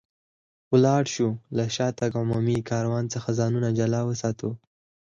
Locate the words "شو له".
1.13-1.65